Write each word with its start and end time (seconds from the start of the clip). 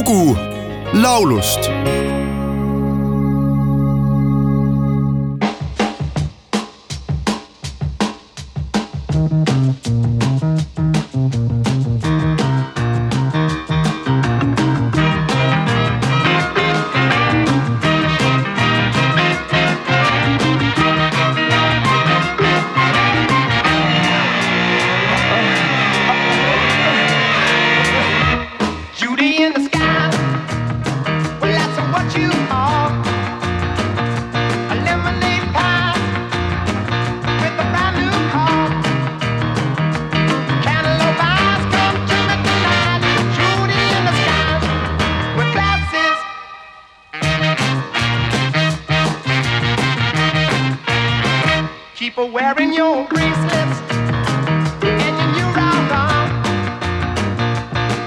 lugu 0.00 0.36
laulust. 0.94 1.70
Judy 9.12 10.09
Keep 52.00 52.14
her 52.14 52.24
wearing 52.24 52.72
your 52.72 53.06
bracelets 53.08 53.78
and 53.92 55.32
new 55.36 55.52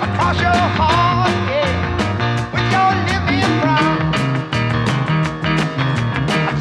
across 0.02 0.42
your 0.42 0.62
heart, 0.74 1.30
yeah, 1.46 2.50
with 2.52 2.68
your 2.74 2.90
living. 3.06 3.54
A 6.34 6.54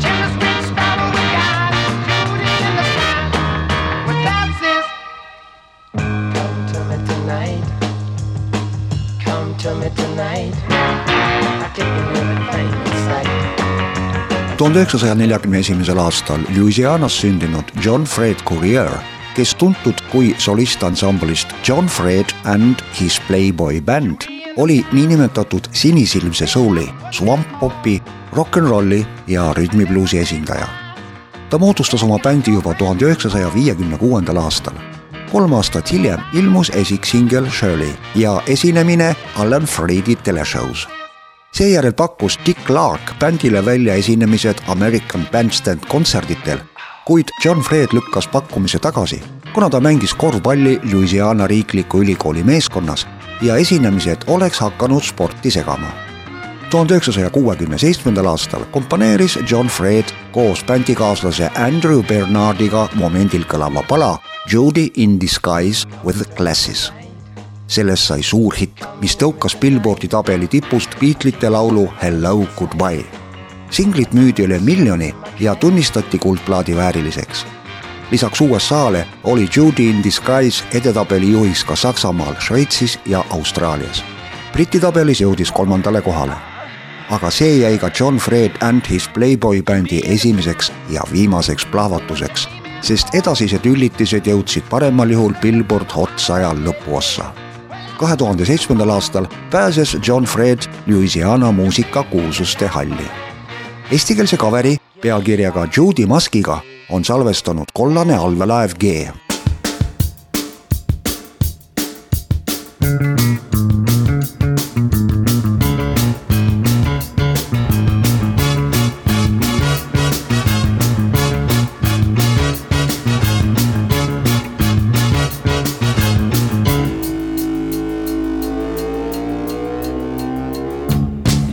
in 2.69 2.75
the 2.77 2.85
sky, 2.93 3.17
glasses. 4.21 4.87
Come 6.37 6.59
to 6.69 6.79
me 6.85 6.97
tonight. 7.09 7.65
Come 9.25 9.57
to 9.57 9.75
me 9.77 9.89
tonight. 9.97 10.53
I 10.69 11.73
take 11.75 11.97
sight. 13.07 13.62
Tuhande 14.63 14.79
üheksasaja 14.79 15.15
neljakümne 15.19 15.59
esimesel 15.59 15.99
aastal 15.99 16.39
Louisianas 16.57 17.13
sündinud 17.21 17.73
John 17.85 18.05
Fred 18.05 18.45
Courier, 18.47 18.91
kes 19.35 19.55
tuntud 19.59 19.99
kui 20.13 20.37
solist 20.39 20.83
ansamblist 20.87 21.51
John 21.69 21.87
Fred 21.91 22.31
and 22.45 22.79
his 23.01 23.19
Playboy 23.27 23.81
Band, 23.81 24.29
oli 24.57 24.87
niinimetatud 24.93 25.67
sinisilmse 25.73 26.47
souli, 26.47 26.87
swamp 27.11 27.59
popi, 27.61 28.03
rock 28.33 28.57
n 28.63 28.71
rolli 28.71 29.07
ja 29.27 29.51
rütmibluusi 29.59 30.19
esindaja. 30.19 30.69
ta 31.51 31.59
moodustas 31.59 32.03
oma 32.03 32.19
bändi 32.19 32.55
juba 32.55 32.75
tuhande 32.75 33.05
üheksasaja 33.05 33.55
viiekümne 33.55 33.99
kuuendal 33.99 34.37
aastal. 34.37 34.79
kolm 35.33 35.53
aastat 35.53 35.93
hiljem 35.93 36.21
ilmus 36.33 36.71
esiksingel 36.71 37.51
Shirley 37.51 37.93
ja 38.15 38.43
esinemine 38.47 39.17
Alan 39.37 39.63
Freedi 39.63 40.15
teleshow's 40.15 41.02
seejärel 41.53 41.93
pakkus 41.93 42.39
Dick 42.47 42.65
Clark 42.67 43.19
bändile 43.19 43.65
välja 43.65 43.95
esinemised 43.95 44.55
American 44.67 45.27
Bandstand 45.33 45.81
kontserditel, 45.89 46.59
kuid 47.05 47.29
John 47.45 47.61
Fred 47.61 47.89
lükkas 47.93 48.29
pakkumise 48.29 48.79
tagasi, 48.79 49.23
kuna 49.55 49.71
ta 49.71 49.81
mängis 49.81 50.15
korvpalli 50.15 50.81
Louisiana 50.93 51.47
riikliku 51.47 52.03
ülikooli 52.03 52.43
meeskonnas 52.43 53.07
ja 53.43 53.57
esinemised 53.57 54.17
oleks 54.27 54.61
hakanud 54.61 55.03
sporti 55.03 55.51
segama. 55.51 55.93
tuhande 56.71 56.95
üheksasaja 56.95 57.31
kuuekümne 57.31 57.79
seitsmendal 57.79 58.27
aastal 58.27 58.65
komponeeris 58.71 59.39
John 59.51 59.67
Fred 59.67 60.05
koos 60.33 60.65
bändikaaslase 60.65 61.51
Andrew 61.55 62.01
Bernardiga 62.03 62.89
momendil 62.95 63.45
kõlava 63.45 63.85
pala 63.89 64.19
Judy 64.53 64.89
in 64.97 65.21
disguise 65.21 65.89
with 66.05 66.37
glasses 66.37 67.02
sellest 67.73 68.11
sai 68.11 68.23
suur 68.23 68.55
hitt, 68.55 68.85
mis 69.01 69.15
tõukas 69.17 69.55
Billboardi 69.57 70.09
tabeli 70.13 70.49
tipust 70.49 70.93
Beatlesite 71.01 71.49
laulu 71.51 71.89
Hello 72.03 72.45
Goodbye. 72.59 73.05
singlit 73.71 74.13
müüdi 74.13 74.43
üle 74.45 74.59
miljoni 74.59 75.15
ja 75.41 75.55
tunnistati 75.55 76.19
kuldplaadi 76.19 76.77
vääriliseks. 76.77 77.47
lisaks 78.11 78.41
USA-le 78.41 79.07
oli 79.25 79.49
Judy 79.57 79.91
in 79.91 80.05
Disguise 80.05 80.65
edetabeli 80.75 81.33
juhiks 81.33 81.65
ka 81.65 81.77
Saksamaal, 81.77 82.35
Šveitsis 82.39 82.99
ja 83.07 83.25
Austraalias. 83.31 84.05
Briti 84.53 84.81
tabelis 84.81 85.21
jõudis 85.21 85.53
kolmandale 85.53 86.03
kohale. 86.03 86.37
aga 87.11 87.31
see 87.31 87.57
jäi 87.57 87.79
ka 87.79 87.91
John 88.01 88.17
Fred 88.17 88.51
and 88.61 88.83
his 88.91 89.09
Playboy 89.09 89.63
bändi 89.63 90.01
esimeseks 90.05 90.73
ja 90.91 91.01
viimaseks 91.13 91.67
plahvatuseks, 91.67 92.49
sest 92.81 93.15
edasised 93.15 93.67
üllitised 93.67 94.27
jõudsid 94.27 94.63
paremal 94.71 95.11
juhul 95.11 95.35
Billboard 95.41 95.91
Hot 95.97 96.13
saja 96.17 96.53
lõpuossa 96.53 97.52
kahe 97.99 98.17
tuhande 98.17 98.45
seitsmendal 98.45 98.91
aastal 98.91 99.27
pääses 99.51 99.97
John 100.09 100.25
Fred 100.25 100.59
Louisiana 100.87 101.53
muusikakuulsuste 101.53 102.67
halli. 102.67 103.11
Eestikeelse 103.93 104.37
kaveri 104.37 104.77
pealkirjaga 105.03 105.69
Judy 105.77 106.07
Maskiga 106.07 106.61
on 106.91 107.05
salvestanud 107.05 107.67
kollane 107.75 108.17
allveelaev 108.17 108.71
G 108.81 108.85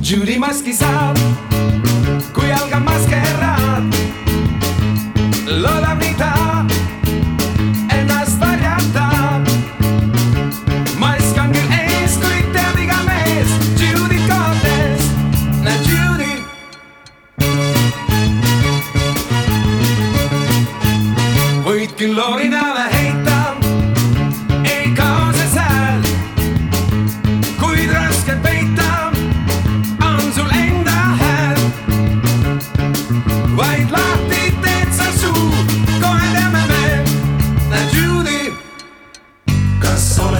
Judy 0.09 0.39
Maski 0.41 0.71
saab, 0.73 1.17
kui 2.33 2.49
algab 2.49 2.81
maskeraad. 2.81 3.97
loodab 5.63 6.01
nii 6.01 6.15
ta 6.21 6.31
ennast 7.97 8.41
varjata. 8.41 9.05
mask 11.03 11.37
on 11.43 11.53
küll 11.53 11.75
ees, 11.77 12.17
kuid 12.23 12.47
teab 12.55 12.81
iga 12.85 12.97
mees 13.09 13.53
Judy't 13.81 14.25
kohtes, 14.31 15.03
näed 15.67 15.83
Judy. 15.91 16.33
võid 21.69 21.93
küll 22.01 22.17
loorinale 22.17 22.58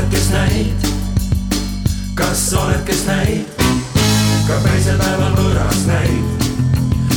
oled, 0.09 0.15
kes 0.15 0.29
näid, 0.29 0.87
kas 2.15 2.53
oled, 2.53 2.85
kes 2.85 3.05
näid, 3.05 3.45
ka 4.47 4.57
päisepäeval 4.63 5.35
võõras 5.37 5.85
näid, 5.85 6.47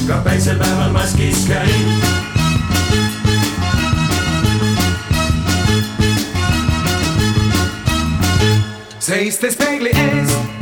ka 0.07 0.21
päisepäeval 0.25 0.93
maskis 0.93 1.47
käid. 1.49 1.89
seistes 9.03 9.57
peegli 9.57 9.91
ees, 9.91 10.62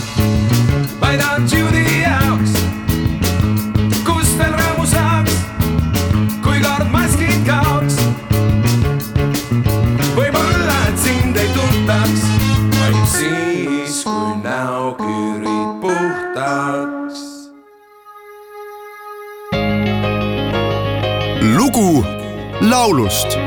lugu 21.41 22.05
laulust 22.61 23.37